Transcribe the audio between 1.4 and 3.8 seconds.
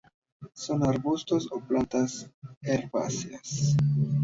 o plantas herbáceas.